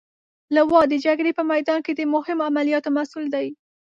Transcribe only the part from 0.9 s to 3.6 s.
د جګړې په میدان کې د مهمو عملیاتو مسئول دی.